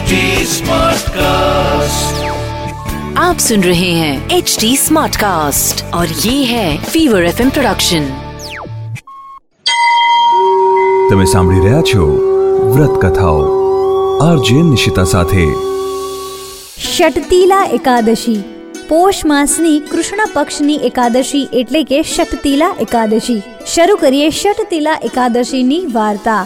HD 0.00 0.18
Smartcast. 0.48 2.20
आप 3.18 3.38
सुन 3.38 3.62
रहे 3.62 3.88
हैं 3.92 4.36
एच 4.36 4.56
डी 4.60 4.70
स्मार्ट 4.76 5.16
कास्ट 5.16 5.82
और 5.94 6.12
ये 6.20 6.34
है 6.44 6.68
फीवर 6.84 7.24
एफ 7.24 7.40
प्रोडक्शन 7.48 8.06
તમે 11.10 11.26
સાંભળી 11.26 11.60
રહ્યા 11.60 11.82
છો 11.84 12.06
વ્રત 12.70 12.94
કથાઓ 13.02 13.42
આરજે 14.22 14.62
નિશિતા 14.66 15.06
સાથે 15.06 15.44
શટતીલા 16.86 17.62
એકાદશી 17.72 18.36
પોષ 18.88 19.24
માસની 19.26 19.74
કૃષ્ણ 19.88 20.24
પક્ષની 20.34 20.78
એકાદશી 20.90 21.42
એટલે 21.60 21.82
કે 21.90 21.98
શટતીલા 22.06 22.70
એકાદશી 22.86 23.42
શરૂ 23.74 23.98
કરીએ 23.98 24.30
શટતીલા 24.34 24.96
એકાદશીની 25.08 25.82
વાર્તા 25.92 26.40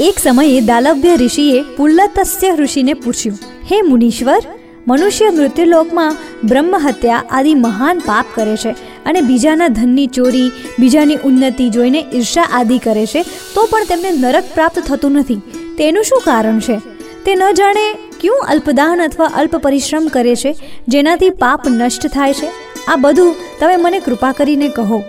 એક 0.00 0.18
સમયે 0.18 0.60
દાલભ્ય 0.60 1.16
ઋષિએ 1.16 1.58
પુલ્લતસ્ય 1.76 2.48
ઋષિને 2.56 2.94
પૂછ્યું, 2.94 3.36
હે 3.70 3.76
મુનીશ્વર, 3.82 4.40
મનુષ્ય 4.88 5.28
મૃત્યુલોકમાં 5.30 6.16
બ્રહ્મ 6.44 6.74
હત્યા 6.76 7.20
આદિ 7.30 7.52
મહાન 7.54 7.98
પાપ 7.98 8.26
કરે 8.34 8.56
છે 8.56 8.72
અને 9.04 9.20
બીજાના 9.20 9.68
ધનની 9.68 10.06
ચોરી, 10.06 10.50
બીજાની 10.78 11.18
ઉન્નતિ 11.24 11.68
જોઈને 11.70 12.00
ઈર્ષા 12.14 12.48
આદિ 12.52 12.78
કરે 12.78 13.06
છે, 13.06 13.22
તો 13.54 13.66
પણ 13.70 13.84
તેમને 13.84 14.10
નરક 14.10 14.44
પ્રાપ્ત 14.54 14.78
થતું 14.78 15.12
નથી. 15.12 15.40
તેનું 15.78 16.02
શું 16.02 16.24
કારણ 16.24 16.58
છે? 16.58 16.80
તે 17.24 17.34
ન 17.34 17.44
જાણે 17.52 17.86
ક્યું 18.20 18.42
અલ્પદાન 18.48 19.00
અથવા 19.00 19.30
અલ્પ 19.36 19.56
પરિશ્રમ 19.56 20.08
કરે 20.08 20.34
છે, 20.34 20.56
જેનાથી 20.88 21.30
પાપ 21.30 21.68
નષ્ટ 21.68 22.06
થાય 22.06 22.32
છે? 22.32 22.50
આ 22.88 22.96
બધું 22.96 23.34
તમે 23.60 23.76
મને 23.76 23.98
કૃપા 24.00 24.32
કરીને 24.32 24.68
કહો. 24.68 25.00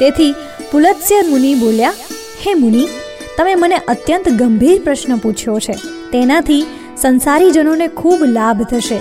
તેથી 0.00 0.32
પુલત્સ્ય 0.72 1.22
મુનિ 1.28 1.54
બોલ્યા, 1.54 1.94
હે 2.46 2.54
મુનિ 2.54 2.88
તમે 3.40 3.54
મને 3.54 3.74
અત્યંત 3.74 4.28
ગંભીર 4.28 4.80
પ્રશ્ન 4.84 5.16
પૂછ્યો 5.16 5.58
છે. 5.58 5.72
તેનાથી 6.12 6.64
સંસારીજનોને 6.96 7.88
ખૂબ 7.88 8.24
લાભ 8.24 8.62
થશે. 8.62 9.00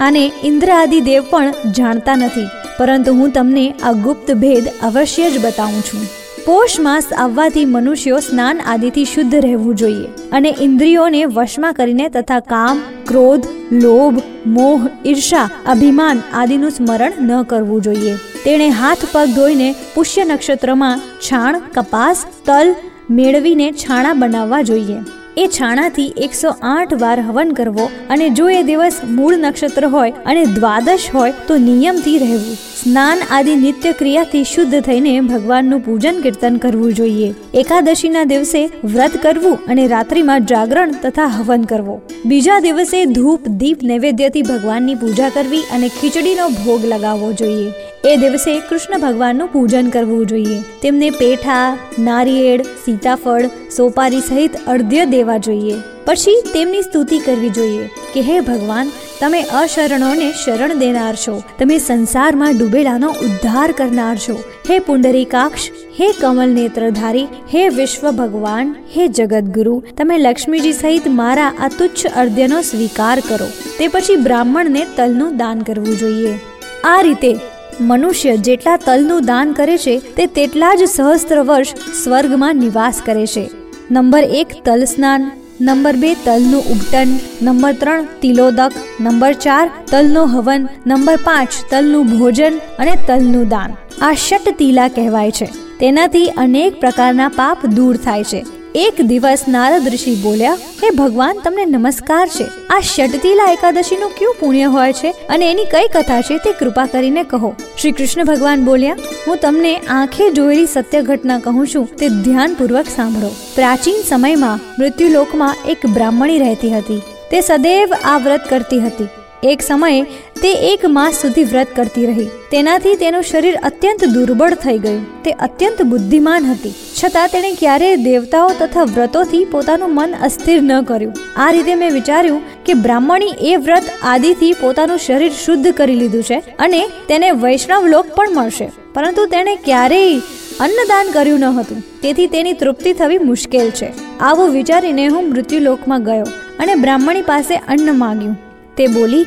અને 0.00 0.32
ઇન્દ્ર 0.44 0.70
આદિ 0.70 1.00
દેવ 1.00 1.24
પણ 1.30 1.52
જાણતા 1.76 2.16
નથી. 2.16 2.48
પરંતુ 2.78 3.12
હું 3.12 3.30
તમને 3.30 3.74
આ 3.82 3.92
ગુપ્ત 3.92 4.30
ભેદ 4.32 4.64
અવશ્ય 4.82 5.30
જ 5.30 5.44
બતાવું 5.44 5.82
છું. 5.82 6.06
પોષ 6.44 6.80
માસ 6.80 7.04
આવવાથી 7.18 7.64
મનુષ્યો 7.64 8.20
સ્નાન 8.20 8.60
આદિથી 8.66 9.04
શુદ્ધ 9.04 9.34
રહેવું 9.34 9.74
જોઈએ 9.74 10.06
અને 10.32 10.54
ઇન્દ્રિયોને 10.60 11.24
વશમાં 11.24 11.74
કરીને 11.74 12.08
તથા 12.08 12.40
કામ, 12.40 12.82
ક્રોધ, 13.06 13.46
લોભ, 13.72 14.22
મોહ, 14.46 14.88
ઈર્ષા, 15.06 15.50
અભિમાન 15.66 16.22
આદિનું 16.32 16.70
સ્મરણ 16.70 17.12
ન 17.20 17.42
કરવું 17.42 17.82
જોઈએ. 17.82 18.14
તેણે 18.16 18.68
હાથ 18.68 18.98
પગ 19.12 19.28
ધોઈને 19.36 19.74
પુષ્ય 19.94 20.24
નક્ષત્રમાં 20.24 20.98
છાણ, 20.98 21.58
કપાસ, 21.58 22.24
તલ 22.46 22.74
મેળવીને 23.10 23.72
છાણા 23.72 24.14
બનાવવા 24.14 24.62
જોઈએ. 24.62 25.02
એ 25.36 25.46
છાણાથી 25.46 26.12
એકસો 26.16 26.50
આઠ 26.62 26.92
વાર 26.94 27.20
હવન 27.20 27.52
કરવો 27.52 27.90
અને 28.10 28.28
જો 28.28 28.48
એ 28.48 28.62
દિવસ 28.62 29.00
મૂળ 29.08 29.36
નક્ષત્ર 29.36 29.86
હોય 29.86 30.12
અને 30.26 30.44
દ્વાદશ 30.44 31.06
હોય, 31.14 31.32
તો 31.48 31.58
નિયમથી 31.58 32.18
રહેવું. 32.18 32.56
સ્નાન 32.82 33.18
આદિ 33.30 33.56
નિત્ય 33.56 33.92
ક્રિયાથી 33.92 34.44
શુદ્ધ 34.44 34.80
થઈને 34.80 35.20
ભગવાનનું 35.20 35.80
પૂજન 35.80 36.20
કીર્તન 36.20 36.56
કરવું 36.56 36.94
જોઈએ. 36.94 37.34
એકાદશીના 37.54 38.24
દિવસે 38.24 38.70
વ્રત 38.84 39.16
કરવું 39.22 39.58
અને 39.68 39.86
રાત્રિમાં 39.86 40.46
જાગરણ 40.46 40.90
તથા 40.90 41.26
હવન 41.26 41.62
કરવો. 41.62 42.02
બીજા 42.26 42.60
દિવસે 42.60 43.04
ધૂપ, 43.04 43.48
દીપ, 43.48 43.82
નૈવેદ્યથી 43.82 44.42
ભગવાનની 44.42 44.94
પૂજા 44.94 45.28
કરવી 45.28 45.64
અને 45.72 45.88
ખીચડીનો 45.88 46.48
ભોગ 46.48 46.84
લગાવવો 46.84 47.32
જોઈએ. 47.32 47.72
એ 48.04 48.16
દિવસે 48.16 48.60
કૃષ્ણ 48.60 49.00
ભગવાનનું 49.00 49.48
પૂજન 49.48 49.90
કરવું 49.90 50.26
જોઈએ. 50.26 50.62
તેમને 50.82 51.10
પેઠા, 51.10 51.76
નારિયેળ, 51.98 52.62
સીતાફળ 52.62 53.48
સોપારી 53.76 54.20
સહિત 54.20 54.56
અર્ધ્ય 54.66 55.04
દેવા 55.04 55.36
જોઈએ. 55.36 55.74
પછી 56.06 56.42
તેમની 56.54 56.82
સ્તુતિ 56.82 57.18
કરવી 57.18 57.48
જોઈએ 57.48 57.90
કે, 58.14 58.20
હે 58.20 58.40
ભગવાન, 58.40 58.90
તમે 59.20 59.42
અશરણોને 59.42 60.32
શરણ 60.44 60.78
દેનાર 60.78 61.14
છો. 61.16 61.42
તમે 61.58 61.78
સંસારમાં 61.78 62.58
ડૂબેલાનો 62.58 63.08
ઉદ્ધાર 63.08 63.72
કરનાર 63.72 64.16
છો. 64.16 64.36
હે 64.70 64.78
પુંડરીકાક્ષ, 64.78 65.70
હે 66.00 66.12
કમલ 66.20 66.48
નેત્રધારી, 66.48 67.24
હે 67.24 67.68
વિશ્વ 67.68 68.10
ભગવાન, 68.10 68.74
હે 68.96 69.08
જગદગુરુ, 69.08 69.82
તમે 69.98 70.18
લક્ષ્મીજી 70.18 70.72
સહિત 70.72 71.08
મારા 71.08 71.52
આ 71.60 71.68
તુચ્છ 71.78 72.06
અર્ધ્યનો 72.16 72.60
સ્વીકાર 72.60 73.20
કરો. 73.20 73.48
તે 73.78 73.88
પછી 73.88 74.16
બ્રાહ્મણને 74.16 74.86
તલનું 74.96 75.36
દાન 75.36 75.60
કરવું 75.60 75.98
જોઈએ. 75.98 76.38
આ 76.84 77.00
રીતે 77.00 77.34
મનુષ્ય 77.80 78.36
જેટલા 78.36 78.76
તલનું 78.76 79.26
દાન 79.26 79.52
કરે 79.52 79.76
છે, 79.78 79.98
તે 79.98 80.26
તેટલા 80.26 80.74
જ 80.74 80.82
સહસ્ત્ર 80.84 81.38
વર્ષ 81.42 81.74
સ્વર્ગમાં 82.04 82.56
નિવાસ 82.56 83.02
કરે 83.06 83.26
છે. 83.26 83.63
નંબર 83.90 84.22
એક 84.22 84.46
તલ 84.64 84.84
સ્નાન 84.84 85.30
નંબર 85.60 85.96
બે 85.96 86.14
તલનું 86.14 86.64
ઉગટન, 86.64 87.18
નંબર 87.42 87.72
ત્રણ 87.72 88.06
તિલોદક, 88.22 88.72
નંબર 89.00 89.32
ચાર 89.32 89.70
તલનો 89.90 90.24
હવન, 90.24 90.68
નંબર 90.86 91.16
પાંચ 91.16 91.48
તલનું 91.70 92.18
ભોજન 92.18 92.58
અને 92.78 92.96
તલનું 93.06 93.48
દાન. 93.48 93.72
આ 94.00 94.12
શટ 94.12 94.48
તિલા 94.58 94.88
કહેવાય 94.88 95.30
છે. 95.30 95.44
તેનાથી 95.80 96.26
અનેક 96.26 96.80
પ્રકારના 96.80 97.28
પાપ 97.28 97.66
દૂર 97.66 97.96
થાય 97.96 98.24
છે. 98.24 98.44
એક 98.76 99.02
દિવસ 99.02 99.44
નારદ 99.48 99.88
ઋષિ 99.88 100.14
બોલ્યા, 100.22 100.54
હે 100.54 100.90
ભગવાન, 100.90 101.38
તમને 101.44 101.64
નમસ્કાર 101.64 102.28
છે. 102.28 102.44
આ 102.70 102.80
ષટતીલા 102.80 103.52
એકાદશીનું 103.52 104.10
કયું 104.18 104.36
પુણ્ય 104.40 104.64
હોય 104.64 104.92
છે? 104.92 105.10
અને 105.10 105.50
એની 105.50 105.64
કઈ 105.64 105.88
કથા 105.88 106.20
છે 106.20 106.38
તે 106.38 106.52
કૃપા 106.52 106.86
કરીને 106.86 107.22
કહો. 107.22 107.54
શ્રી 107.80 107.92
કૃષ્ણ 107.92 108.24
ભગવાન 108.24 108.64
બોલ્યા, 108.64 108.96
હું 109.28 109.36
તમને 109.36 109.76
આંખે 109.76 110.30
જોયેલી 110.30 110.66
સત્ય 110.66 111.02
ઘટના 111.02 111.38
કહું 111.38 111.68
છું. 111.68 111.96
તે 111.96 112.08
ધ્યાનપૂર્વક 112.08 112.84
સાંભળો. 112.96 113.28
પ્રાચીન 113.54 114.02
સમયમાં 114.08 114.60
મૃત્યુલોકમાં 114.78 115.56
એક 115.68 115.86
બ્રાહ્મણી 115.86 116.38
રહેતી 116.38 116.70
હતી. 116.70 117.02
તે 117.30 117.40
સદૈવ 117.40 117.92
આ 118.04 118.18
વ્રત 118.18 118.40
કરતી 118.50 118.80
હતી. 118.80 119.08
એક 119.44 119.62
સમયે 119.62 120.02
તે 120.42 120.52
એક 120.52 120.86
માસ 120.86 121.14
સુધી 121.14 121.44
વ્રત 121.44 121.66
કરતી 121.76 122.06
રહી. 122.06 122.26
તેનાથી 122.50 122.96
તેનું 122.96 123.22
શરીર 123.22 123.56
અત્યંત 123.62 124.04
દુર્બળ 124.04 124.54
થઈ 124.54 124.78
ગયું. 124.78 125.22
તે 125.22 125.30
અત્યંત 125.30 125.82
બુદ્ધિમાન 125.82 126.44
હતી. 126.44 126.74
છતાં 127.04 127.28
તેણે 127.28 127.52
ક્યારેય 127.58 127.96
દેવતાઓ 127.96 128.50
તથા 128.58 128.82
વ્રતોથી 128.82 129.44
પોતાનું 129.44 129.94
મન 129.94 130.14
અસ્થિર 130.22 130.62
ન 130.62 130.82
કર્યું. 130.82 131.12
આ 131.36 131.50
રીતે 131.50 131.74
મેં 131.74 131.92
વિચાર્યું 131.92 132.40
કે 132.64 132.74
બ્રાહ્મણી 132.74 133.26
એ 133.40 133.56
વ્રત 133.56 133.82
આદિથી 134.02 134.52
પોતાનું 134.52 134.98
શરીર 134.98 135.32
શુદ્ધ 135.44 135.72
કરી 135.72 135.94
લીધું 135.94 136.22
છે 136.22 136.38
અને 136.58 136.88
તેને 137.08 137.30
વૈષ્ણવ 137.30 137.86
લોક 137.86 138.06
પણ 138.06 138.30
મળશે. 138.30 138.70
પરંતુ 138.94 139.26
તેણે 139.26 139.56
ક્યારેય 139.56 140.18
અન્નદાન 140.60 141.06
કર્યું 141.12 141.40
ન 141.40 141.44
હતું. 141.44 141.82
તેથી 142.02 142.26
તેની 142.26 142.52
તૃપ્તિ 142.52 142.92
થવી 142.92 143.18
મુશ્કેલ 143.18 143.70
છે. 143.70 144.18
આવું 144.18 144.50
વિચારીને 144.50 145.06
હું 145.06 145.30
મૃત્યુલોકમાં 145.30 146.02
ગયો 146.02 146.24
અને 146.58 146.74
બ્રાહ્મણી 146.74 147.22
પાસે 147.22 147.54
અન્ન 147.56 147.98
માંગ્યું. 147.98 148.36
તે 148.76 148.86
બોલી, 148.86 149.22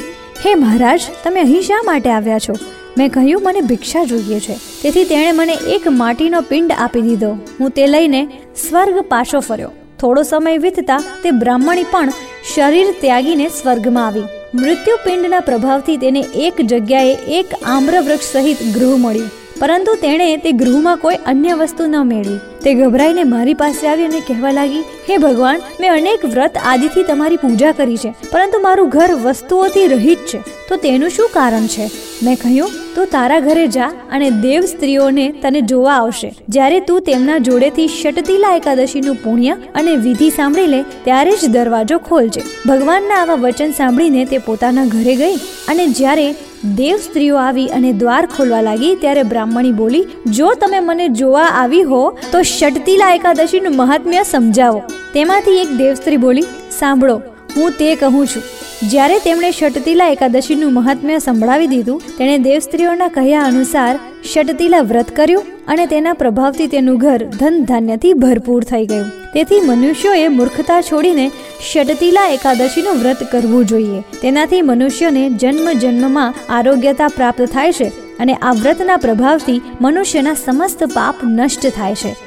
હે 0.46 0.56
મહારાજ, 0.56 1.02
તમે 1.24 1.40
અહીં 1.41 1.62
શા 1.62 1.81
માટે 1.85 2.09
આવ્યા 2.09 2.40
છો? 2.40 2.53
મેં 2.97 3.12
કહ્યું, 3.12 3.44
મને 3.44 3.62
ભિક્ષા 3.62 4.03
જોઈએ 4.03 4.40
છે. 4.40 4.56
તેથી 4.81 5.03
તેણે 5.03 5.31
મને 5.31 5.53
એક 5.53 5.88
માટીનો 5.88 6.41
પિંડ 6.41 6.72
આપી 6.72 7.02
દીધો. 7.02 7.31
હું 7.59 7.69
તે 7.69 7.88
લઈને 7.88 8.28
સ્વર્ગ 8.69 9.00
પાછો 9.00 9.40
ફર્યો. 9.40 9.72
થોડો 10.00 10.24
સમય 10.24 10.58
વીતતા 10.58 10.97
તે 11.24 11.31
બ્રાહ્મણી 11.31 11.84
પણ 11.84 12.09
શરીર 12.56 12.88
ત્યાગીને 13.02 13.47
સ્વર્ગમાં 13.47 14.08
આવી. 14.08 14.22
મૃત્યુ 14.56 14.96
પિંડના 14.96 15.40
પ્રભાવથી 15.40 15.97
તેને 15.97 16.19
એક 16.19 16.62
જગ્યાએ 16.62 17.14
એક 17.14 17.46
આમ્રવૃક્ષ 17.66 18.34
સહિત 18.34 18.58
ગૃહ 18.75 18.97
મળ્યું. 18.97 19.29
પરંતુ 19.59 19.96
તેણે 19.96 20.38
તે 20.38 20.52
ગૃહમાં 20.52 20.97
કોઈ 20.97 21.16
અન્ય 21.16 21.53
વસ્તુ 21.53 21.85
ન 21.85 21.96
મેળવી. 22.03 22.40
તે 22.67 22.73
ગભરાઈને 22.75 23.23
મારી 23.23 23.57
પાસે 23.59 23.83
આવી 23.89 24.07
અને 24.09 24.22
કહેવા 24.29 24.51
લાગી, 24.55 24.81
હે 25.07 25.17
ભગવાન, 25.17 25.61
મેં 25.81 25.94
અનેક 25.97 26.23
વ્રત 26.33 26.55
આદિથી 26.72 27.03
તમારી 27.03 27.39
પૂજા 27.44 27.72
કરી 27.72 28.00
છે, 28.01 28.11
પરંતુ 28.31 28.59
મારું 28.66 28.89
ઘર 28.89 29.11
વસ્તુઓથી 29.25 29.85
રહિત 29.88 30.25
છે, 30.31 30.39
તો 30.69 30.79
તેનું 30.85 31.13
શું 31.17 31.29
કારણ 31.33 31.67
છે? 31.67 31.85
મેં 32.25 32.35
કહ્યું, 32.35 32.73
તું 32.95 33.07
તારા 33.13 33.39
ઘરે 33.39 33.63
જા 33.67 33.88
અને 34.11 34.28
દેવ 34.45 34.66
સ્ત્રીઓને 34.66 35.25
તને 35.44 35.61
જોવા 35.61 35.94
આવશે. 36.00 36.33
જ્યારે 36.50 36.79
તું 36.79 37.00
તેમના 37.01 37.38
જોડેથી 37.39 37.88
શટતીલા 37.88 38.57
એકાદશીનું 38.59 39.22
પુણ્ય 39.23 39.55
અને 39.75 39.94
વિધિ 40.07 40.29
સાંભળી 40.29 40.73
લે, 40.73 40.81
ત્યારે 41.05 41.38
જ 41.38 41.53
દરવાજો 41.55 41.99
ખોલજે. 42.09 42.41
ભગવાનના 42.67 43.22
આવા 43.22 43.40
વચન 43.46 43.72
સાંભળીને 43.79 44.25
તે 44.25 44.43
પોતાના 44.49 44.85
ઘરે 44.97 45.16
ગઈ 45.23 45.40
અને 45.69 45.85
જ્યારે 46.02 46.28
દેવ 46.78 46.97
સ્ત્રીઓ 46.97 47.35
આવી 47.37 47.67
અને 47.78 47.90
દ્વાર 47.93 48.22
ખોલવા 48.25 48.61
લાગી, 48.67 48.96
ત્યારે 48.96 49.23
બ્રાહ્મણી 49.23 49.72
બોલી, 49.72 50.05
જો 50.37 50.47
તમે 50.61 50.79
મને 50.79 51.05
જોવા 51.19 51.49
આવી 51.61 51.84
હો, 51.84 51.99
તો 52.31 52.41
ષટતીલા 52.59 53.13
એકાદશીનું 53.13 53.75
મહાત્મ્ય 53.75 54.23
સમજાવો. 54.23 54.83
તેમાંથી 55.13 55.51
એક 55.51 55.67
દેવસ્ત્રી 55.69 56.17
બોલી, 56.17 56.41
સાંભળો, 56.79 57.21
હું 57.57 57.71
તે 57.71 57.95
કહું 57.95 58.27
છું. 58.27 58.43
જ્યારે 58.89 59.19
તેમણે 59.19 59.51
ષટતીલા 59.51 60.07
એકાદશીનું 60.07 60.73
મહાત્મ્ય 60.73 61.19
સંભળાવી 61.19 61.67
દીધું, 61.67 62.01
તેણે 62.17 62.37
દેવસ્ત્રીઓના 62.37 63.07
કહ્યા 63.07 63.43
અનુસાર 63.43 63.99
ષટતીલા 64.33 64.81
વ્રત 64.81 65.15
કર્યું 65.15 65.43
અને 65.67 65.85
તેના 65.85 66.13
પ્રભાવથી 66.13 66.67
તેનું 66.67 66.97
ઘર 66.97 67.23
ધન 67.23 67.63
ધાન્યથી 67.63 68.13
ભરપૂર 68.13 68.63
થઈ 68.63 68.85
ગયું. 68.85 69.09
તેથી 69.33 69.61
મનુષ્યોએ 69.61 70.27
મૂર્ખતા 70.27 70.81
છોડીને 70.81 71.31
ષટતીલા 71.73 72.27
એકાદશીનું 72.27 72.95
વ્રત 72.95 73.23
કરવું 73.31 73.65
જોઈએ. 73.65 74.01
તેનાથી 74.21 74.61
મનુષ્યને 74.61 75.29
જન્મ 75.29 75.71
જન્મમાં 75.73 76.33
આરોગ્યતા 76.49 77.07
પ્રાપ્ત 77.07 77.41
થાય 77.41 77.71
છે 77.71 77.91
અને 78.19 78.33
આ 78.33 78.51
વ્રતના 78.51 78.97
પ્રભાવથી 78.97 79.61
મનુષ્યના 79.81 80.33
સમસ્ત 80.33 80.83
પાપ 80.83 81.15
નષ્ટ 81.23 81.67
થાય 81.67 81.95
છે. 81.95 82.27